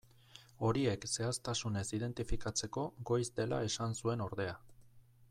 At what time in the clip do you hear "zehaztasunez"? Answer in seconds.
1.15-1.83